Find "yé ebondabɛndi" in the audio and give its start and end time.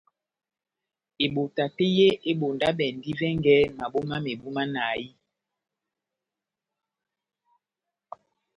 1.97-3.11